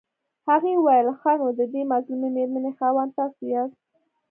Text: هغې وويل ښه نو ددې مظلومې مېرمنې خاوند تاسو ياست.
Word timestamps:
هغې 0.47 0.73
وويل 0.77 1.07
ښه 1.19 1.31
نو 1.39 1.47
ددې 1.59 1.81
مظلومې 1.91 2.29
مېرمنې 2.35 2.71
خاوند 2.77 3.11
تاسو 3.17 3.41
ياست. 3.53 3.79